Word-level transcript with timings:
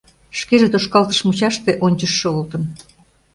Шкеже 0.39 0.67
тошкалтыш 0.73 1.19
мучаште 1.25 1.71
ончышт 1.85 2.17
шогылтын. 2.21 2.63